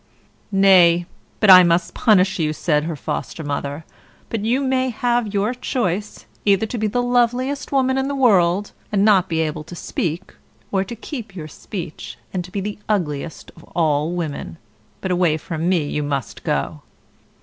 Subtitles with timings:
[0.51, 1.05] "Nay!
[1.39, 3.85] but I must punish you!" said her Foster mother;
[4.29, 8.71] "but you may have your choice, either to be the loveliest woman in the world,
[8.91, 10.33] and not to be able to speak,
[10.71, 14.57] or to keep your speech, and to be the ugliest of all women;
[15.01, 16.81] but away from me you must go."